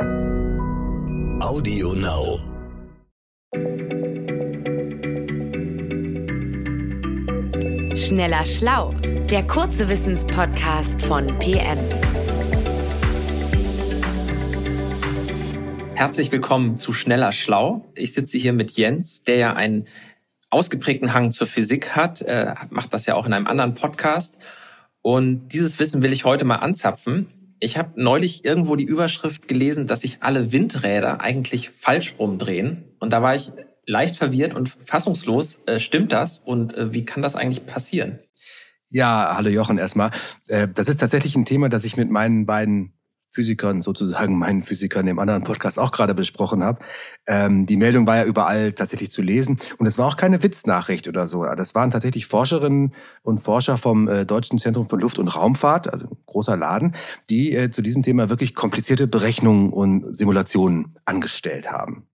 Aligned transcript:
Audio 0.00 1.92
Now. 1.92 2.38
Schneller 7.94 8.46
Schlau, 8.46 8.94
der 9.30 9.46
kurze 9.46 9.90
Wissenspodcast 9.90 11.02
von 11.02 11.26
PM. 11.38 11.78
Herzlich 15.94 16.32
willkommen 16.32 16.78
zu 16.78 16.94
Schneller 16.94 17.32
Schlau. 17.32 17.84
Ich 17.94 18.14
sitze 18.14 18.38
hier 18.38 18.54
mit 18.54 18.70
Jens, 18.70 19.22
der 19.24 19.36
ja 19.36 19.52
einen 19.52 19.86
ausgeprägten 20.48 21.12
Hang 21.12 21.32
zur 21.32 21.46
Physik 21.46 21.94
hat, 21.94 22.22
er 22.22 22.56
macht 22.70 22.94
das 22.94 23.04
ja 23.04 23.16
auch 23.16 23.26
in 23.26 23.34
einem 23.34 23.46
anderen 23.46 23.74
Podcast. 23.74 24.34
Und 25.02 25.48
dieses 25.48 25.78
Wissen 25.78 26.00
will 26.00 26.14
ich 26.14 26.24
heute 26.24 26.46
mal 26.46 26.56
anzapfen. 26.56 27.26
Ich 27.60 27.76
habe 27.76 27.92
neulich 27.96 28.44
irgendwo 28.44 28.74
die 28.74 28.84
Überschrift 28.84 29.46
gelesen, 29.46 29.86
dass 29.86 30.00
sich 30.00 30.22
alle 30.22 30.50
Windräder 30.50 31.20
eigentlich 31.20 31.68
falsch 31.68 32.14
rumdrehen. 32.18 32.84
Und 32.98 33.12
da 33.12 33.22
war 33.22 33.34
ich 33.34 33.52
leicht 33.86 34.16
verwirrt 34.16 34.54
und 34.54 34.70
fassungslos. 34.84 35.58
Äh, 35.66 35.78
stimmt 35.78 36.12
das? 36.12 36.38
Und 36.38 36.74
äh, 36.76 36.94
wie 36.94 37.04
kann 37.04 37.22
das 37.22 37.36
eigentlich 37.36 37.66
passieren? 37.66 38.18
Ja, 38.88 39.34
hallo 39.36 39.50
Jochen 39.50 39.76
erstmal. 39.76 40.10
Äh, 40.48 40.68
das 40.74 40.88
ist 40.88 41.00
tatsächlich 41.00 41.36
ein 41.36 41.44
Thema, 41.44 41.68
das 41.68 41.84
ich 41.84 41.98
mit 41.98 42.10
meinen 42.10 42.46
beiden 42.46 42.94
Physikern, 43.30 43.82
sozusagen 43.82 44.36
meinen 44.36 44.64
Physikern 44.64 45.06
im 45.06 45.20
anderen 45.20 45.44
Podcast 45.44 45.78
auch 45.78 45.92
gerade 45.92 46.14
besprochen 46.14 46.64
habe. 46.64 46.80
Ähm, 47.26 47.64
die 47.64 47.76
Meldung 47.76 48.06
war 48.06 48.16
ja 48.16 48.24
überall 48.24 48.72
tatsächlich 48.72 49.12
zu 49.12 49.22
lesen. 49.22 49.58
Und 49.78 49.86
es 49.86 49.98
war 49.98 50.08
auch 50.08 50.16
keine 50.16 50.42
Witznachricht 50.42 51.06
oder 51.06 51.28
so. 51.28 51.44
Das 51.44 51.74
waren 51.76 51.92
tatsächlich 51.92 52.26
Forscherinnen 52.26 52.92
und 53.22 53.38
Forscher 53.40 53.78
vom 53.78 54.08
äh, 54.08 54.26
Deutschen 54.26 54.58
Zentrum 54.58 54.88
für 54.88 54.96
Luft- 54.96 55.20
und 55.20 55.28
Raumfahrt, 55.28 55.92
also 55.92 56.08
großer 56.26 56.56
Laden, 56.56 56.96
die 57.28 57.54
äh, 57.54 57.70
zu 57.70 57.82
diesem 57.82 58.02
Thema 58.02 58.28
wirklich 58.28 58.54
komplizierte 58.54 59.06
Berechnungen 59.06 59.72
und 59.72 60.16
Simulationen 60.16 60.98
angestellt 61.04 61.70
haben. 61.70 62.08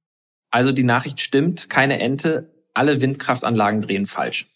Also 0.51 0.73
die 0.73 0.85
Nachricht 0.85 1.21
stimmt, 1.21 1.71
keine 1.71 1.99
Ente, 1.99 2.51
alle 2.75 3.01
Windkraftanlagen 3.01 3.81
drehen 3.81 4.07
falsch. 4.07 4.47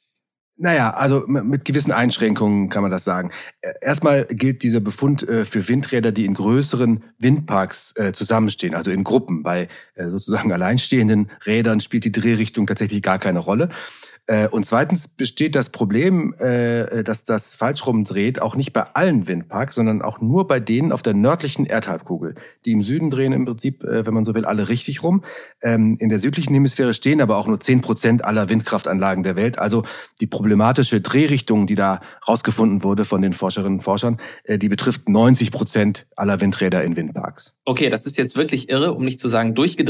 Naja, 0.62 0.90
also 0.90 1.24
mit 1.26 1.64
gewissen 1.64 1.90
Einschränkungen 1.90 2.68
kann 2.68 2.82
man 2.82 2.90
das 2.90 3.02
sagen. 3.02 3.30
Erstmal 3.80 4.26
gilt 4.26 4.62
dieser 4.62 4.80
Befund 4.80 5.26
äh, 5.26 5.46
für 5.46 5.66
Windräder, 5.66 6.12
die 6.12 6.26
in 6.26 6.34
größeren 6.34 7.02
Windparks 7.18 7.94
äh, 7.96 8.12
zusammenstehen, 8.12 8.74
also 8.74 8.90
in 8.90 9.02
Gruppen. 9.02 9.42
Bei 9.42 9.62
äh, 9.62 9.68
sozusagen 10.08 10.52
alleinstehenden 10.52 11.30
Rädern 11.44 11.80
spielt 11.80 12.04
die 12.04 12.12
Drehrichtung 12.12 12.66
tatsächlich 12.66 13.02
gar 13.02 13.18
keine 13.18 13.40
Rolle. 13.40 13.70
Äh, 14.30 14.46
und 14.46 14.64
zweitens 14.64 15.08
besteht 15.08 15.56
das 15.56 15.70
Problem, 15.70 16.34
äh, 16.38 17.02
dass 17.02 17.24
das 17.24 17.54
falsch 17.54 17.84
rumdreht, 17.84 18.40
auch 18.40 18.54
nicht 18.54 18.72
bei 18.72 18.82
allen 18.94 19.26
Windparks, 19.26 19.74
sondern 19.74 20.02
auch 20.02 20.20
nur 20.20 20.46
bei 20.46 20.60
denen 20.60 20.92
auf 20.92 21.02
der 21.02 21.14
nördlichen 21.14 21.66
Erdhalbkugel. 21.66 22.36
Die 22.64 22.70
im 22.70 22.84
Süden 22.84 23.10
drehen 23.10 23.32
im 23.32 23.44
Prinzip, 23.44 23.82
äh, 23.82 24.06
wenn 24.06 24.14
man 24.14 24.24
so 24.24 24.34
will, 24.36 24.44
alle 24.44 24.68
richtig 24.68 25.02
rum. 25.02 25.24
Ähm, 25.62 25.96
in 25.98 26.10
der 26.10 26.20
südlichen 26.20 26.54
Hemisphäre 26.54 26.94
stehen 26.94 27.20
aber 27.20 27.38
auch 27.38 27.48
nur 27.48 27.58
zehn 27.58 27.80
Prozent 27.80 28.24
aller 28.24 28.48
Windkraftanlagen 28.48 29.24
der 29.24 29.34
Welt. 29.34 29.58
Also 29.58 29.82
die 30.20 30.28
problematische 30.28 31.00
Drehrichtung, 31.00 31.66
die 31.66 31.74
da 31.74 32.00
rausgefunden 32.28 32.84
wurde 32.84 33.04
von 33.04 33.22
den 33.22 33.32
Forscherinnen 33.32 33.78
und 33.78 33.84
Forschern, 33.84 34.18
die 34.48 34.68
betrifft 34.68 35.08
90 35.08 35.50
Prozent 35.50 36.06
aller 36.14 36.40
Windräder 36.40 36.84
in 36.84 36.94
Windparks. 36.94 37.56
Okay, 37.64 37.90
das 37.90 38.06
ist 38.06 38.16
jetzt 38.16 38.36
wirklich 38.36 38.68
irre, 38.68 38.92
um 38.94 39.04
nicht 39.04 39.18
zu 39.18 39.28
sagen 39.28 39.54
durchgedreht. 39.54 39.89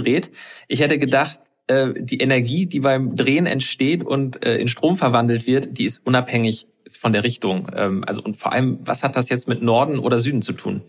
Ich 0.69 0.81
hätte 0.81 0.99
gedacht, 0.99 1.41
äh, 1.71 1.95
die 1.97 2.19
Energie, 2.19 2.67
die 2.67 2.81
beim 2.81 3.15
Drehen 3.15 3.47
entsteht 3.47 4.03
und 4.03 4.45
äh, 4.45 4.59
in 4.59 4.69
Strom 4.69 4.97
verwandelt 4.97 5.47
wird, 5.47 5.79
die 5.79 5.85
ist 5.85 6.05
unabhängig 6.05 6.67
von 6.89 7.13
der 7.13 7.23
Richtung. 7.23 7.71
Ähm, 7.77 8.03
also 8.07 8.23
und 8.23 8.37
vor 8.37 8.53
allem, 8.53 8.79
was 8.83 9.05
hat 9.05 9.15
das 9.15 9.29
jetzt 9.29 9.47
mit 9.47 9.63
Norden 9.63 10.01
oder 10.01 10.19
Süden 10.19 10.43
zu 10.43 10.53
tun? 10.53 10.83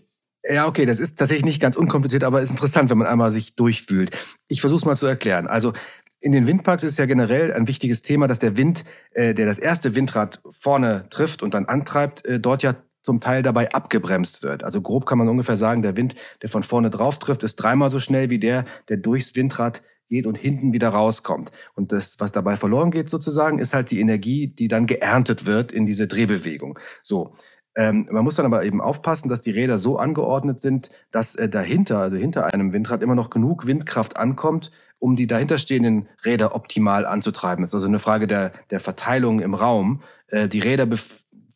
Ja, 0.48 0.66
okay, 0.66 0.84
das 0.84 0.98
ist 0.98 1.20
tatsächlich 1.20 1.44
nicht 1.44 1.60
ganz 1.60 1.76
unkompliziert, 1.76 2.24
aber 2.24 2.42
ist 2.42 2.50
interessant, 2.50 2.90
wenn 2.90 2.98
man 2.98 3.06
einmal 3.06 3.30
sich 3.30 3.54
durchfühlt. 3.54 4.10
Ich 4.48 4.60
versuche 4.60 4.78
es 4.78 4.84
mal 4.84 4.96
zu 4.96 5.06
erklären. 5.06 5.46
Also 5.46 5.72
in 6.18 6.32
den 6.32 6.48
Windparks 6.48 6.82
ist 6.82 6.98
ja 6.98 7.06
generell 7.06 7.52
ein 7.52 7.68
wichtiges 7.68 8.02
Thema, 8.02 8.26
dass 8.26 8.40
der 8.40 8.56
Wind, 8.56 8.82
äh, 9.12 9.34
der 9.34 9.46
das 9.46 9.58
erste 9.58 9.94
Windrad 9.94 10.40
vorne 10.50 11.06
trifft 11.10 11.44
und 11.44 11.54
dann 11.54 11.66
antreibt, 11.66 12.24
dort 12.40 12.64
ja 12.64 12.74
zum 13.02 13.20
Teil 13.20 13.42
dabei 13.42 13.72
abgebremst 13.72 14.42
wird. 14.42 14.64
Also 14.64 14.80
grob 14.80 15.06
kann 15.06 15.18
man 15.18 15.28
ungefähr 15.28 15.56
sagen, 15.56 15.82
der 15.82 15.96
Wind, 15.96 16.14
der 16.40 16.48
von 16.48 16.62
vorne 16.62 16.90
drauf 16.90 17.18
trifft, 17.18 17.42
ist 17.42 17.56
dreimal 17.56 17.90
so 17.90 18.00
schnell 18.00 18.30
wie 18.30 18.38
der, 18.38 18.64
der 18.88 18.96
durchs 18.96 19.34
Windrad 19.34 19.82
geht 20.08 20.26
und 20.26 20.36
hinten 20.36 20.72
wieder 20.72 20.90
rauskommt. 20.90 21.50
Und 21.74 21.90
das, 21.90 22.16
was 22.18 22.32
dabei 22.32 22.56
verloren 22.56 22.90
geht 22.90 23.10
sozusagen, 23.10 23.58
ist 23.58 23.74
halt 23.74 23.90
die 23.90 24.00
Energie, 24.00 24.46
die 24.46 24.68
dann 24.68 24.86
geerntet 24.86 25.46
wird 25.46 25.72
in 25.72 25.86
diese 25.86 26.06
Drehbewegung. 26.06 26.78
So. 27.02 27.34
Ähm, 27.74 28.06
man 28.10 28.22
muss 28.22 28.36
dann 28.36 28.44
aber 28.44 28.64
eben 28.64 28.82
aufpassen, 28.82 29.30
dass 29.30 29.40
die 29.40 29.50
Räder 29.50 29.78
so 29.78 29.96
angeordnet 29.96 30.60
sind, 30.60 30.90
dass 31.10 31.34
äh, 31.34 31.48
dahinter, 31.48 32.00
also 32.00 32.16
hinter 32.16 32.52
einem 32.52 32.74
Windrad, 32.74 33.02
immer 33.02 33.14
noch 33.14 33.30
genug 33.30 33.66
Windkraft 33.66 34.18
ankommt, 34.18 34.70
um 34.98 35.16
die 35.16 35.26
dahinterstehenden 35.26 36.06
Räder 36.22 36.54
optimal 36.54 37.06
anzutreiben. 37.06 37.64
Das 37.64 37.70
ist 37.70 37.74
also 37.76 37.88
eine 37.88 37.98
Frage 37.98 38.26
der, 38.26 38.52
der 38.70 38.78
Verteilung 38.78 39.40
im 39.40 39.54
Raum. 39.54 40.02
Äh, 40.26 40.48
die 40.48 40.60
Räder 40.60 40.84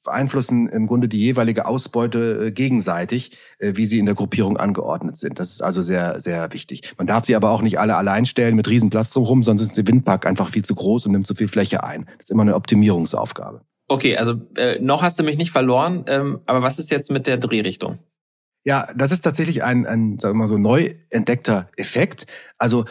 beeinflussen 0.07 0.69
im 0.69 0.87
Grunde 0.87 1.09
die 1.09 1.21
jeweilige 1.21 1.67
Ausbeute 1.67 2.47
äh, 2.47 2.51
gegenseitig, 2.51 3.37
äh, 3.59 3.73
wie 3.77 3.87
sie 3.87 3.99
in 3.99 4.07
der 4.07 4.15
Gruppierung 4.15 4.57
angeordnet 4.57 5.19
sind. 5.19 5.39
Das 5.39 5.51
ist 5.51 5.61
also 5.61 5.83
sehr, 5.83 6.21
sehr 6.23 6.53
wichtig. 6.53 6.95
Man 6.97 7.07
darf 7.07 7.27
sie 7.27 7.37
aber 7.37 7.51
auch 7.51 7.63
nicht 7.63 7.79
alle 7.79 7.97
allein 7.97 8.25
stellen 8.25 8.57
mit 8.57 8.69
riesen 8.69 8.91
Platz 8.91 9.11
drumherum, 9.11 9.45
sonst 9.45 9.61
ist 9.61 9.77
der 9.77 9.87
Windpark 9.87 10.27
einfach 10.27 10.49
viel 10.49 10.65
zu 10.65 10.75
groß 10.75 11.07
und 11.07 11.13
nimmt 11.13 11.27
zu 11.27 11.35
viel 11.35 11.49
Fläche 11.49 11.85
ein. 11.85 12.07
Das 12.19 12.25
ist 12.25 12.31
immer 12.31 12.43
eine 12.43 12.55
Optimierungsaufgabe. 12.55 13.61
Okay, 13.89 14.17
also 14.17 14.35
äh, 14.57 14.81
noch 14.81 15.03
hast 15.03 15.19
du 15.19 15.23
mich 15.23 15.39
nicht 15.39 15.51
verloren, 15.51 16.05
ähm, 16.09 16.41
aber 16.47 16.63
was 16.63 16.79
ist 16.79 16.91
jetzt 16.91 17.11
mit 17.11 17.27
der 17.27 17.37
Drehrichtung? 17.37 17.99
Ja, 18.65 18.89
das 18.97 19.13
ist 19.13 19.21
tatsächlich 19.21 19.63
ein, 19.63 19.87
ein 19.87 20.19
sagen 20.19 20.37
wir 20.39 20.47
mal 20.47 20.49
so 20.49 20.59
neu 20.59 20.95
entdeckter 21.11 21.69
Effekt. 21.77 22.27
Also 22.59 22.85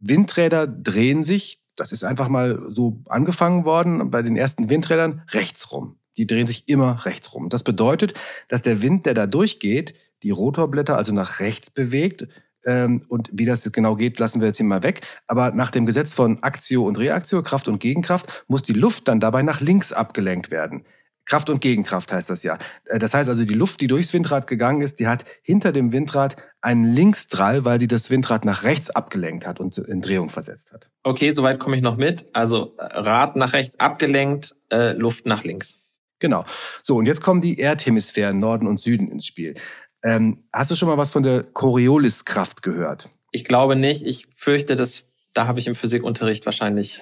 Windräder 0.00 0.66
drehen 0.66 1.24
sich, 1.24 1.62
das 1.76 1.92
ist 1.92 2.02
einfach 2.02 2.28
mal 2.28 2.62
so 2.68 3.02
angefangen 3.08 3.64
worden 3.64 4.10
bei 4.10 4.22
den 4.22 4.36
ersten 4.36 4.70
Windrädern, 4.70 5.22
rechts 5.30 5.70
rum. 5.70 5.98
Die 6.16 6.26
drehen 6.26 6.46
sich 6.46 6.68
immer 6.68 7.04
rechts 7.04 7.32
rum. 7.34 7.48
Das 7.48 7.62
bedeutet, 7.62 8.14
dass 8.48 8.62
der 8.62 8.82
Wind, 8.82 9.06
der 9.06 9.14
da 9.14 9.26
durchgeht, 9.26 9.94
die 10.22 10.30
Rotorblätter 10.30 10.96
also 10.96 11.12
nach 11.12 11.40
rechts 11.40 11.70
bewegt. 11.70 12.28
Ähm, 12.64 13.04
und 13.08 13.30
wie 13.32 13.44
das 13.44 13.70
genau 13.72 13.96
geht, 13.96 14.18
lassen 14.18 14.40
wir 14.40 14.48
jetzt 14.48 14.58
hier 14.58 14.66
mal 14.66 14.82
weg. 14.82 15.02
Aber 15.26 15.50
nach 15.52 15.70
dem 15.70 15.86
Gesetz 15.86 16.14
von 16.14 16.42
Aktio 16.42 16.86
und 16.86 16.98
Reaktio, 16.98 17.42
Kraft 17.42 17.68
und 17.68 17.80
Gegenkraft, 17.80 18.44
muss 18.46 18.62
die 18.62 18.72
Luft 18.72 19.08
dann 19.08 19.20
dabei 19.20 19.42
nach 19.42 19.60
links 19.60 19.92
abgelenkt 19.92 20.50
werden. 20.50 20.84
Kraft 21.24 21.50
und 21.50 21.60
Gegenkraft 21.60 22.12
heißt 22.12 22.30
das 22.30 22.42
ja. 22.42 22.58
Äh, 22.84 22.98
das 22.98 23.14
heißt 23.14 23.28
also, 23.28 23.44
die 23.44 23.54
Luft, 23.54 23.80
die 23.80 23.86
durchs 23.86 24.12
Windrad 24.12 24.46
gegangen 24.46 24.82
ist, 24.82 25.00
die 25.00 25.06
hat 25.06 25.24
hinter 25.42 25.72
dem 25.72 25.92
Windrad 25.92 26.36
einen 26.60 26.84
Linksdrall, 26.84 27.64
weil 27.64 27.78
die 27.78 27.88
das 27.88 28.10
Windrad 28.10 28.44
nach 28.44 28.62
rechts 28.62 28.90
abgelenkt 28.90 29.46
hat 29.46 29.58
und 29.58 29.78
in 29.78 30.00
Drehung 30.00 30.30
versetzt 30.30 30.72
hat. 30.72 30.90
Okay, 31.02 31.30
soweit 31.30 31.58
komme 31.58 31.76
ich 31.76 31.82
noch 31.82 31.96
mit. 31.96 32.26
Also 32.32 32.74
Rad 32.78 33.36
nach 33.36 33.52
rechts 33.52 33.78
abgelenkt, 33.80 34.54
äh, 34.70 34.92
Luft 34.92 35.26
nach 35.26 35.44
links. 35.44 35.78
Genau. 36.22 36.46
So, 36.84 36.96
und 36.96 37.06
jetzt 37.06 37.20
kommen 37.20 37.42
die 37.42 37.58
Erdhemisphären 37.58 38.38
Norden 38.38 38.68
und 38.68 38.80
Süden 38.80 39.10
ins 39.10 39.26
Spiel. 39.26 39.56
Ähm, 40.04 40.44
hast 40.52 40.70
du 40.70 40.76
schon 40.76 40.88
mal 40.88 40.96
was 40.96 41.10
von 41.10 41.24
der 41.24 41.42
Corioliskraft 41.42 42.62
gehört? 42.62 43.10
Ich 43.32 43.44
glaube 43.44 43.74
nicht. 43.74 44.06
Ich 44.06 44.28
fürchte, 44.32 44.76
dass 44.76 45.04
da 45.34 45.48
habe 45.48 45.58
ich 45.58 45.66
im 45.66 45.74
Physikunterricht 45.74 46.46
wahrscheinlich 46.46 47.00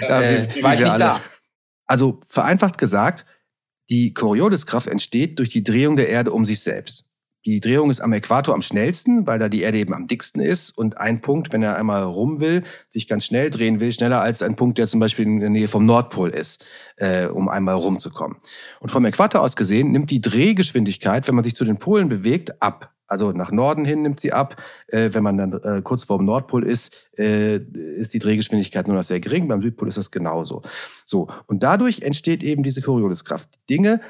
ja, 0.00 0.22
äh, 0.22 0.62
war 0.62 0.72
ich 0.72 0.80
nicht 0.80 0.90
alle. 0.90 0.98
da. 0.98 1.20
Also 1.84 2.20
vereinfacht 2.26 2.78
gesagt, 2.78 3.26
die 3.90 4.14
Corioliskraft 4.14 4.86
entsteht 4.86 5.38
durch 5.38 5.50
die 5.50 5.62
Drehung 5.62 5.96
der 5.96 6.08
Erde 6.08 6.32
um 6.32 6.46
sich 6.46 6.60
selbst. 6.60 7.10
Die 7.46 7.60
Drehung 7.60 7.90
ist 7.90 8.00
am 8.00 8.12
Äquator 8.14 8.54
am 8.54 8.62
schnellsten, 8.62 9.26
weil 9.26 9.38
da 9.38 9.50
die 9.50 9.60
Erde 9.60 9.76
eben 9.76 9.92
am 9.92 10.06
dicksten 10.06 10.40
ist 10.40 10.70
und 10.70 10.96
ein 10.96 11.20
Punkt, 11.20 11.52
wenn 11.52 11.62
er 11.62 11.76
einmal 11.76 12.02
rum 12.02 12.40
will, 12.40 12.64
sich 12.90 13.06
ganz 13.06 13.26
schnell 13.26 13.50
drehen 13.50 13.80
will, 13.80 13.92
schneller 13.92 14.22
als 14.22 14.42
ein 14.42 14.56
Punkt, 14.56 14.78
der 14.78 14.88
zum 14.88 14.98
Beispiel 14.98 15.26
in 15.26 15.40
der 15.40 15.50
Nähe 15.50 15.68
vom 15.68 15.84
Nordpol 15.84 16.30
ist, 16.30 16.64
äh, 16.96 17.26
um 17.26 17.50
einmal 17.50 17.74
rumzukommen. 17.74 18.38
Und 18.80 18.90
vom 18.90 19.04
Äquator 19.04 19.42
aus 19.42 19.56
gesehen 19.56 19.92
nimmt 19.92 20.10
die 20.10 20.22
Drehgeschwindigkeit, 20.22 21.28
wenn 21.28 21.34
man 21.34 21.44
sich 21.44 21.54
zu 21.54 21.66
den 21.66 21.78
Polen 21.78 22.08
bewegt, 22.08 22.62
ab. 22.62 22.94
Also 23.06 23.32
nach 23.32 23.52
Norden 23.52 23.84
hin 23.84 24.00
nimmt 24.00 24.20
sie 24.20 24.32
ab. 24.32 24.56
Äh, 24.86 25.10
wenn 25.12 25.22
man 25.22 25.36
dann 25.36 25.52
äh, 25.52 25.82
kurz 25.82 26.04
vor 26.04 26.16
dem 26.16 26.24
Nordpol 26.24 26.66
ist, 26.66 27.10
äh, 27.18 27.56
ist 27.56 28.14
die 28.14 28.18
Drehgeschwindigkeit 28.18 28.88
nur 28.88 28.96
noch 28.96 29.04
sehr 29.04 29.20
gering. 29.20 29.48
Beim 29.48 29.60
Südpol 29.60 29.88
ist 29.88 29.98
das 29.98 30.10
genauso. 30.10 30.62
So. 31.04 31.28
Und 31.46 31.62
dadurch 31.62 32.00
entsteht 32.00 32.42
eben 32.42 32.62
diese 32.62 32.80
Corioliskraft. 32.80 33.48
Dinge 33.68 34.00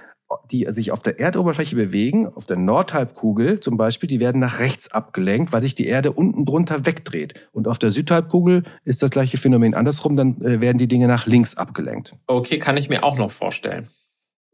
die 0.51 0.67
sich 0.71 0.93
auf 0.93 1.01
der 1.01 1.19
Erdoberfläche 1.19 1.77
bewegen, 1.77 2.27
auf 2.27 2.47
der 2.47 2.57
Nordhalbkugel 2.57 3.61
zum 3.61 3.77
Beispiel, 3.77 4.09
die 4.09 4.21
werden 4.21 4.41
nach 4.41 4.61
rechts 4.61 4.91
abgelenkt, 4.91 5.53
weil 5.53 5.63
sich 5.63 5.75
die 5.75 5.87
Erde 5.87 6.13
unten 6.13 6.45
drunter 6.45 6.87
wegdreht. 6.87 7.35
Und 7.53 7.69
auf 7.69 7.79
der 7.79 7.93
Südhalbkugel 7.93 8.65
ist 8.85 9.03
das 9.03 9.11
gleiche 9.11 9.39
Phänomen 9.39 9.75
andersrum, 9.75 10.17
dann 10.17 10.41
äh, 10.43 10.61
werden 10.61 10.79
die 10.79 10.89
Dinge 10.89 11.07
nach 11.07 11.27
links 11.27 11.57
abgelenkt. 11.57 12.19
Okay, 12.27 12.59
kann 12.59 12.77
ich 12.77 12.89
mir 12.89 13.05
auch 13.05 13.19
noch 13.19 13.31
vorstellen. 13.31 13.89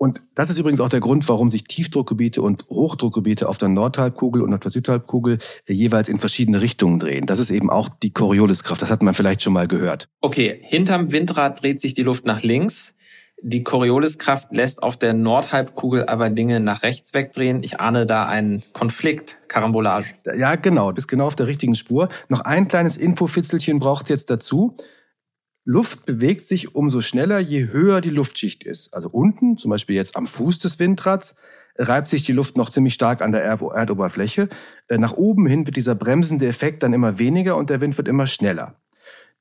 Und 0.02 0.22
das 0.34 0.48
ist 0.48 0.56
übrigens 0.56 0.80
auch 0.80 0.88
der 0.88 1.00
Grund, 1.00 1.28
warum 1.28 1.50
sich 1.50 1.64
Tiefdruckgebiete 1.64 2.40
und 2.40 2.64
Hochdruckgebiete 2.70 3.46
auf 3.46 3.58
der 3.58 3.68
Nordhalbkugel 3.68 4.40
und 4.40 4.54
auf 4.54 4.60
der 4.60 4.70
Südhalbkugel 4.70 5.40
äh, 5.66 5.74
jeweils 5.74 6.08
in 6.08 6.18
verschiedene 6.18 6.62
Richtungen 6.62 6.98
drehen. 6.98 7.26
Das 7.26 7.38
ist 7.38 7.50
eben 7.50 7.68
auch 7.68 7.90
die 8.02 8.10
Corioliskraft. 8.10 8.80
Das 8.80 8.90
hat 8.90 9.02
man 9.02 9.12
vielleicht 9.12 9.42
schon 9.42 9.52
mal 9.52 9.68
gehört. 9.68 10.08
Okay, 10.22 10.58
hinterm 10.62 11.12
Windrad 11.12 11.62
dreht 11.62 11.82
sich 11.82 11.92
die 11.92 12.02
Luft 12.02 12.24
nach 12.24 12.42
links 12.42 12.94
Die 13.42 13.64
Corioliskraft 13.64 14.54
lässt 14.54 14.82
auf 14.82 14.98
der 14.98 15.14
Nordhalbkugel 15.14 16.06
aber 16.06 16.28
Dinge 16.28 16.60
nach 16.60 16.82
rechts 16.82 17.14
wegdrehen. 17.14 17.62
Ich 17.62 17.80
ahne 17.80 18.04
da 18.04 18.26
einen 18.26 18.62
Konflikt, 18.72 19.40
Karambolage. 19.48 20.14
Ja, 20.36 20.56
genau, 20.56 20.92
bist 20.92 21.08
genau 21.08 21.26
auf 21.26 21.36
der 21.36 21.46
richtigen 21.46 21.74
Spur. 21.74 22.10
Noch 22.28 22.40
ein 22.40 22.68
kleines 22.68 22.98
Infofitzelchen 22.98 23.80
braucht 23.80 24.10
jetzt 24.10 24.28
dazu. 24.28 24.76
Luft 25.64 26.04
bewegt 26.04 26.48
sich 26.48 26.74
umso 26.74 27.00
schneller, 27.00 27.38
je 27.38 27.68
höher 27.68 28.00
die 28.00 28.10
Luftschicht 28.10 28.64
ist. 28.64 28.92
Also 28.92 29.08
unten, 29.08 29.56
zum 29.56 29.70
Beispiel 29.70 29.96
jetzt 29.96 30.16
am 30.16 30.26
Fuß 30.26 30.58
des 30.58 30.78
Windrads, 30.78 31.34
reibt 31.78 32.08
sich 32.08 32.24
die 32.24 32.32
Luft 32.32 32.56
noch 32.56 32.70
ziemlich 32.70 32.94
stark 32.94 33.22
an 33.22 33.32
der 33.32 33.42
Erdoberfläche. 33.42 34.48
Äh, 34.88 34.98
nach 34.98 35.12
oben 35.12 35.46
hin 35.46 35.66
wird 35.66 35.76
dieser 35.76 35.94
bremsende 35.94 36.46
Effekt 36.46 36.82
dann 36.82 36.92
immer 36.92 37.18
weniger 37.18 37.56
und 37.56 37.70
der 37.70 37.80
Wind 37.80 37.96
wird 37.96 38.08
immer 38.08 38.26
schneller. 38.26 38.79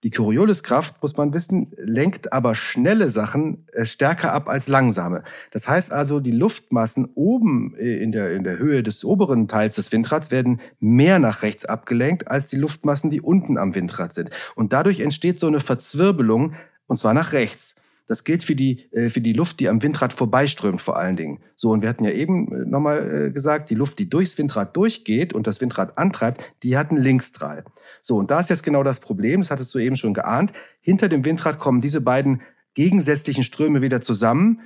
Die 0.04 0.12
Corioliskraft, 0.12 1.02
muss 1.02 1.18
man 1.18 1.34
wissen, 1.34 1.74
lenkt 1.76 2.32
aber 2.32 2.56
schnelle 2.56 3.10
Sachen 3.10 3.66
äh, 3.74 3.84
stärker 3.84 4.32
ab 4.32 4.48
als 4.48 4.70
langsame. 4.70 5.24
Das 5.52 5.68
heißt 5.68 5.92
also, 5.92 6.22
die 6.22 6.32
Luftmassen 6.32 7.10
oben 7.16 7.76
äh, 7.78 8.02
in 8.02 8.14
der, 8.14 8.32
in 8.34 8.46
der 8.46 8.60
Höhe 8.60 8.82
des 8.82 9.04
oberen 9.04 9.50
Teils 9.50 9.76
des 9.76 9.92
Windrads 9.92 10.32
werden 10.32 10.62
mehr 10.80 11.20
nach 11.20 11.42
rechts 11.42 11.66
abgelenkt 11.66 12.30
als 12.30 12.48
die 12.48 12.56
Luftmassen, 12.56 13.10
die 13.10 13.20
unten 13.20 13.58
am 13.58 13.76
Windrad 13.76 14.14
sind. 14.14 14.30
Und 14.56 14.72
dadurch 14.72 15.02
entsteht 15.02 15.42
so 15.42 15.48
eine 15.48 15.60
Verzwirbelung, 15.60 16.54
und 16.88 16.98
zwar 16.98 17.14
nach 17.14 17.34
rechts. 17.34 17.76
Das 18.10 18.24
gilt 18.24 18.44
für 18.44 18.56
die, 18.56 18.92
äh, 18.92 19.12
für 19.12 19.22
die 19.22 19.34
Luft, 19.34 19.60
die 19.60 19.70
am 19.70 19.84
Windrad 19.84 20.14
vorbeiströmt 20.14 20.82
vor 20.82 20.98
allen 20.98 21.16
Dingen. 21.16 21.42
So, 21.56 21.70
und 21.70 21.84
wir 21.84 21.90
hatten 21.90 22.04
ja 22.04 22.12
eben 22.12 22.52
äh, 22.52 22.66
nochmal 22.66 23.28
äh, 23.28 23.32
gesagt, 23.32 23.70
die 23.70 23.76
Luft, 23.76 24.00
die 24.00 24.10
durchs 24.10 24.36
Windrad 24.40 24.76
durchgeht 24.76 25.32
und 25.32 25.46
das 25.46 25.62
Windrad 25.62 25.96
antreibt, 26.00 26.42
die 26.64 26.76
hat 26.76 26.90
einen 26.90 27.04
Linksstrahl. 27.04 27.64
So, 28.02 28.18
und 28.18 28.32
da 28.32 28.40
ist 28.40 28.50
jetzt 28.50 28.64
genau 28.64 28.82
das 28.82 29.00
Problem, 29.00 29.42
das 29.42 29.52
hattest 29.52 29.74
du 29.76 29.80
eben 29.80 29.96
schon 29.96 30.16
geahnt. 30.16 30.52
Hinter 30.82 31.08
dem 31.08 31.24
Windrad 31.24 31.60
kommen 31.60 31.82
diese 31.82 32.02
beiden 32.02 32.42
gegensätzlichen 32.74 33.44
Ströme 33.44 33.84
wieder 33.84 34.02
zusammen, 34.02 34.62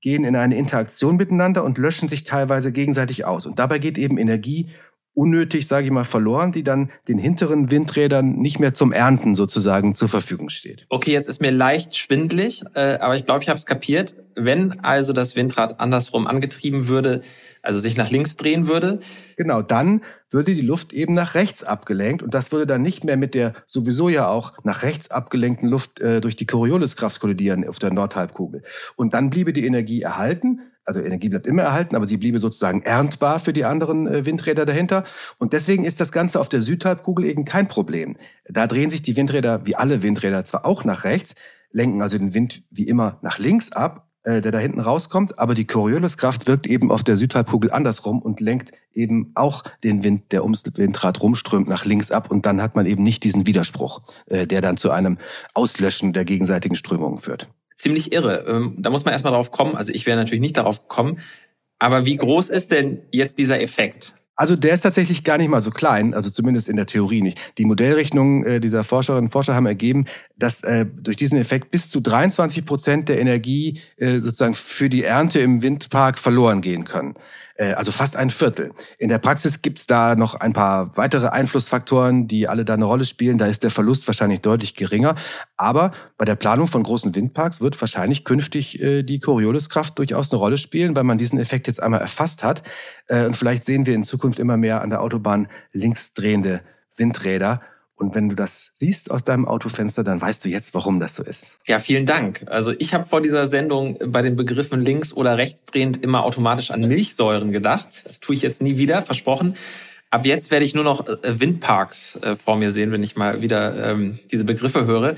gehen 0.00 0.24
in 0.24 0.36
eine 0.36 0.56
Interaktion 0.56 1.16
miteinander 1.16 1.64
und 1.64 1.78
löschen 1.78 2.08
sich 2.08 2.22
teilweise 2.22 2.70
gegenseitig 2.70 3.24
aus. 3.24 3.44
Und 3.44 3.58
dabei 3.58 3.80
geht 3.80 3.98
eben 3.98 4.18
Energie 4.18 4.70
unnötig, 5.14 5.66
sage 5.66 5.86
ich 5.86 5.92
mal, 5.92 6.04
verloren, 6.04 6.52
die 6.52 6.64
dann 6.64 6.90
den 7.08 7.18
hinteren 7.18 7.70
Windrädern 7.70 8.36
nicht 8.36 8.58
mehr 8.58 8.74
zum 8.74 8.92
Ernten 8.92 9.36
sozusagen 9.36 9.94
zur 9.94 10.08
Verfügung 10.08 10.50
steht. 10.50 10.86
Okay, 10.88 11.12
jetzt 11.12 11.28
ist 11.28 11.40
mir 11.40 11.52
leicht 11.52 11.96
schwindlig, 11.96 12.64
äh, 12.74 12.98
aber 12.98 13.16
ich 13.16 13.24
glaube, 13.24 13.42
ich 13.42 13.48
habe 13.48 13.58
es 13.58 13.66
kapiert. 13.66 14.16
Wenn 14.34 14.80
also 14.80 15.12
das 15.12 15.36
Windrad 15.36 15.78
andersrum 15.80 16.26
angetrieben 16.26 16.88
würde, 16.88 17.22
also 17.64 17.80
sich 17.80 17.96
nach 17.96 18.10
links 18.10 18.36
drehen 18.36 18.66
würde. 18.66 18.98
Genau, 19.36 19.62
dann 19.62 20.02
würde 20.30 20.54
die 20.54 20.60
Luft 20.60 20.92
eben 20.92 21.14
nach 21.14 21.34
rechts 21.34 21.64
abgelenkt 21.64 22.22
und 22.22 22.34
das 22.34 22.52
würde 22.52 22.66
dann 22.66 22.82
nicht 22.82 23.04
mehr 23.04 23.16
mit 23.16 23.34
der 23.34 23.54
sowieso 23.66 24.08
ja 24.08 24.28
auch 24.28 24.52
nach 24.64 24.82
rechts 24.82 25.10
abgelenkten 25.10 25.68
Luft 25.68 26.00
äh, 26.00 26.20
durch 26.20 26.36
die 26.36 26.46
Corioliskraft 26.46 27.20
kollidieren 27.20 27.66
auf 27.66 27.78
der 27.78 27.92
Nordhalbkugel. 27.92 28.62
Und 28.96 29.14
dann 29.14 29.30
bliebe 29.30 29.52
die 29.52 29.66
Energie 29.66 30.02
erhalten, 30.02 30.60
also 30.84 31.00
Energie 31.00 31.28
bleibt 31.28 31.46
immer 31.46 31.62
erhalten, 31.62 31.96
aber 31.96 32.06
sie 32.06 32.16
bliebe 32.16 32.40
sozusagen 32.40 32.82
erntbar 32.82 33.40
für 33.40 33.52
die 33.52 33.64
anderen 33.64 34.06
äh, 34.06 34.24
Windräder 34.24 34.66
dahinter. 34.66 35.04
Und 35.38 35.52
deswegen 35.52 35.84
ist 35.84 36.00
das 36.00 36.12
Ganze 36.12 36.40
auf 36.40 36.48
der 36.48 36.62
Südhalbkugel 36.62 37.24
eben 37.24 37.44
kein 37.44 37.68
Problem. 37.68 38.16
Da 38.46 38.66
drehen 38.66 38.90
sich 38.90 39.02
die 39.02 39.16
Windräder, 39.16 39.66
wie 39.66 39.76
alle 39.76 40.02
Windräder, 40.02 40.44
zwar 40.44 40.64
auch 40.64 40.84
nach 40.84 41.04
rechts, 41.04 41.34
lenken 41.70 42.02
also 42.02 42.18
den 42.18 42.34
Wind 42.34 42.62
wie 42.70 42.86
immer 42.86 43.18
nach 43.22 43.38
links 43.38 43.72
ab, 43.72 44.08
äh, 44.24 44.40
der 44.40 44.52
da 44.52 44.58
hinten 44.58 44.80
rauskommt, 44.80 45.38
aber 45.38 45.54
die 45.54 45.66
Corioliskraft 45.66 46.46
wirkt 46.46 46.66
eben 46.66 46.90
auf 46.90 47.02
der 47.02 47.18
Südhalbkugel 47.18 47.70
andersrum 47.70 48.22
und 48.22 48.40
lenkt 48.40 48.72
eben 48.92 49.32
auch 49.34 49.64
den 49.82 50.02
Wind, 50.02 50.32
der 50.32 50.44
ums 50.44 50.62
Windrad 50.76 51.20
rumströmt, 51.20 51.68
nach 51.68 51.84
links 51.84 52.10
ab 52.10 52.30
und 52.30 52.46
dann 52.46 52.62
hat 52.62 52.74
man 52.74 52.86
eben 52.86 53.02
nicht 53.02 53.24
diesen 53.24 53.46
Widerspruch, 53.46 54.02
äh, 54.26 54.46
der 54.46 54.62
dann 54.62 54.76
zu 54.76 54.90
einem 54.90 55.18
Auslöschen 55.52 56.12
der 56.12 56.24
gegenseitigen 56.24 56.76
Strömungen 56.76 57.18
führt. 57.18 57.48
Ziemlich 57.74 58.12
irre. 58.12 58.44
Ähm, 58.46 58.76
da 58.78 58.90
muss 58.90 59.04
man 59.04 59.12
erstmal 59.12 59.32
drauf 59.32 59.50
kommen. 59.50 59.76
Also 59.76 59.92
ich 59.92 60.06
wäre 60.06 60.16
natürlich 60.16 60.40
nicht 60.40 60.56
darauf 60.56 60.82
gekommen. 60.82 61.18
Aber 61.78 62.06
wie 62.06 62.16
groß 62.16 62.50
ist 62.50 62.70
denn 62.70 63.02
jetzt 63.10 63.38
dieser 63.38 63.60
Effekt? 63.60 64.14
Also 64.36 64.56
der 64.56 64.74
ist 64.74 64.80
tatsächlich 64.80 65.22
gar 65.22 65.38
nicht 65.38 65.48
mal 65.48 65.60
so 65.60 65.70
klein, 65.70 66.12
also 66.12 66.28
zumindest 66.28 66.68
in 66.68 66.74
der 66.76 66.86
Theorie 66.86 67.22
nicht. 67.22 67.38
Die 67.56 67.64
Modellrechnungen 67.64 68.44
äh, 68.44 68.60
dieser 68.60 68.82
Forscherinnen 68.82 69.26
und 69.26 69.32
Forscher 69.32 69.54
haben 69.54 69.66
ergeben, 69.66 70.06
dass 70.36 70.62
äh, 70.64 70.86
durch 70.86 71.16
diesen 71.16 71.38
Effekt 71.38 71.70
bis 71.70 71.88
zu 71.88 72.00
23 72.00 72.66
Prozent 72.66 73.08
der 73.08 73.20
Energie 73.20 73.80
äh, 73.96 74.18
sozusagen 74.18 74.54
für 74.54 74.88
die 74.88 75.04
Ernte 75.04 75.38
im 75.38 75.62
Windpark 75.62 76.18
verloren 76.18 76.62
gehen 76.62 76.84
können. 76.84 77.14
Äh, 77.56 77.72
also 77.72 77.92
fast 77.92 78.16
ein 78.16 78.30
Viertel. 78.30 78.72
In 78.98 79.08
der 79.08 79.18
Praxis 79.18 79.62
gibt 79.62 79.78
es 79.78 79.86
da 79.86 80.16
noch 80.16 80.34
ein 80.34 80.52
paar 80.52 80.96
weitere 80.96 81.28
Einflussfaktoren, 81.28 82.26
die 82.28 82.48
alle 82.48 82.64
da 82.64 82.74
eine 82.74 82.84
Rolle 82.84 83.04
spielen. 83.04 83.38
Da 83.38 83.46
ist 83.46 83.62
der 83.62 83.70
Verlust 83.70 84.06
wahrscheinlich 84.06 84.40
deutlich 84.40 84.74
geringer. 84.74 85.16
Aber 85.56 85.92
bei 86.16 86.24
der 86.24 86.34
Planung 86.34 86.66
von 86.66 86.82
großen 86.82 87.14
Windparks 87.14 87.60
wird 87.60 87.80
wahrscheinlich 87.80 88.24
künftig 88.24 88.82
äh, 88.82 89.02
die 89.02 89.20
Corioliskraft 89.20 89.98
durchaus 89.98 90.32
eine 90.32 90.38
Rolle 90.38 90.58
spielen, 90.58 90.96
weil 90.96 91.04
man 91.04 91.18
diesen 91.18 91.38
Effekt 91.38 91.66
jetzt 91.66 91.82
einmal 91.82 92.00
erfasst 92.00 92.42
hat. 92.42 92.62
Äh, 93.06 93.26
und 93.26 93.36
vielleicht 93.36 93.64
sehen 93.64 93.86
wir 93.86 93.94
in 93.94 94.04
Zukunft 94.04 94.38
immer 94.38 94.56
mehr 94.56 94.82
an 94.82 94.90
der 94.90 95.00
Autobahn 95.00 95.48
linksdrehende 95.72 96.60
Windräder. 96.96 97.60
Und 97.96 98.14
wenn 98.14 98.28
du 98.28 98.34
das 98.34 98.72
siehst 98.74 99.10
aus 99.10 99.24
deinem 99.24 99.46
Autofenster, 99.46 100.02
dann 100.02 100.20
weißt 100.20 100.44
du 100.44 100.48
jetzt, 100.48 100.74
warum 100.74 100.98
das 100.98 101.14
so 101.14 101.22
ist. 101.22 101.58
Ja, 101.66 101.78
vielen 101.78 102.06
Dank. 102.06 102.44
Also 102.48 102.72
ich 102.78 102.92
habe 102.92 103.04
vor 103.04 103.20
dieser 103.20 103.46
Sendung 103.46 103.98
bei 104.06 104.20
den 104.20 104.36
Begriffen 104.36 104.80
links 104.80 105.12
oder 105.12 105.38
rechtsdrehend 105.38 106.02
immer 106.02 106.24
automatisch 106.24 106.70
an 106.70 106.80
Milchsäuren 106.80 107.52
gedacht. 107.52 108.02
Das 108.04 108.20
tue 108.20 108.34
ich 108.34 108.42
jetzt 108.42 108.62
nie 108.62 108.76
wieder, 108.78 109.02
versprochen. 109.02 109.56
Ab 110.10 110.26
jetzt 110.26 110.50
werde 110.50 110.64
ich 110.64 110.74
nur 110.74 110.84
noch 110.84 111.08
äh, 111.08 111.40
Windparks 111.40 112.16
äh, 112.16 112.36
vor 112.36 112.56
mir 112.56 112.70
sehen, 112.70 112.92
wenn 112.92 113.02
ich 113.02 113.16
mal 113.16 113.42
wieder 113.42 113.90
ähm, 113.90 114.18
diese 114.30 114.44
Begriffe 114.44 114.86
höre. 114.86 115.16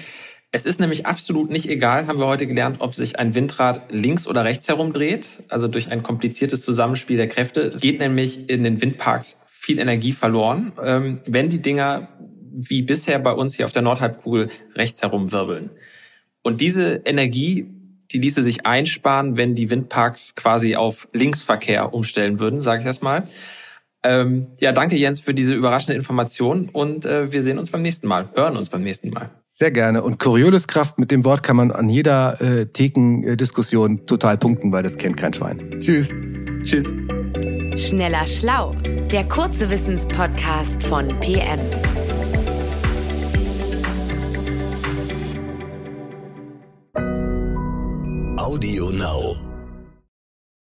Es 0.53 0.65
ist 0.65 0.81
nämlich 0.81 1.05
absolut 1.05 1.51
nicht 1.51 1.69
egal, 1.69 2.07
haben 2.07 2.19
wir 2.19 2.27
heute 2.27 2.47
gelernt, 2.47 2.77
ob 2.79 2.95
sich 2.95 3.19
ein 3.19 3.35
Windrad 3.35 3.93
links 3.93 4.27
oder 4.27 4.45
rechts 4.45 4.69
herum 4.69 4.95
dreht. 4.95 5.43
Also 5.49 5.69
durch 5.69 5.91
ein 5.91 6.03
kompliziertes 6.03 6.63
Zusammenspiel 6.63 7.19
der 7.19 7.29
Kräfte 7.29 7.77
geht 7.79 8.01
nämlich 8.01 8.49
in 8.49 8.65
den 8.65 8.81
Windparks 8.81 9.37
viel 9.47 9.81
Energie 9.81 10.13
verloren, 10.13 10.73
ähm, 10.83 11.21
wenn 11.27 11.51
die 11.51 11.61
Dinger 11.61 12.09
wie 12.57 12.83
bisher 12.83 13.19
bei 13.19 13.33
uns 13.33 13.55
hier 13.55 13.67
auf 13.67 13.73
der 13.73 13.83
Nordhalbkugel 13.83 14.49
rechts 14.75 15.03
herum 15.03 15.31
wirbeln. 15.31 15.71
Und 16.43 16.61
diese 16.61 17.03
Energie, 17.05 17.67
die 18.11 18.19
ließe 18.19 18.43
sich 18.43 18.65
einsparen, 18.65 19.37
wenn 19.37 19.55
die 19.55 19.69
Windparks 19.69 20.35
quasi 20.35 20.77
auf 20.77 21.09
Linksverkehr 21.13 21.93
umstellen 21.93 22.41
würden, 22.41 22.63
sage 22.63 22.81
ich 22.81 22.87
erstmal. 22.87 23.25
Ähm, 24.03 24.47
ja, 24.59 24.73
danke 24.73 24.97
Jens 24.97 25.21
für 25.21 25.35
diese 25.35 25.55
überraschende 25.55 25.95
Information 25.95 26.69
und 26.73 27.05
äh, 27.05 27.33
wir 27.33 27.43
sehen 27.43 27.59
uns 27.59 27.71
beim 27.71 27.83
nächsten 27.83 28.07
Mal, 28.07 28.29
hören 28.35 28.57
uns 28.57 28.69
beim 28.69 28.83
nächsten 28.83 29.11
Mal. 29.11 29.31
Sehr 29.43 29.73
gerne. 29.73 30.05
Und 30.05 30.19
Corioliskraft 30.19 30.99
mit 30.99 31.11
dem 31.11 31.25
Wort 31.25 31.43
kann 31.43 31.57
man 31.57 31.73
an 31.73 31.89
jeder 31.89 32.41
äh, 32.41 32.67
Thekendiskussion 32.67 34.07
total 34.07 34.39
punkten, 34.39 34.71
weil 34.71 34.85
das 34.85 34.97
kennt 34.97 35.17
kein 35.17 35.35
Schwein. 35.35 35.81
Tschüss. 35.81 36.15
Tschüss. 36.63 36.95
Schneller 37.77 38.27
Schlau, 38.27 38.77
der 39.11 39.25
kurze 39.25 39.71
Wissenspodcast 39.71 40.85
von 40.85 41.09
PM. 41.21 41.59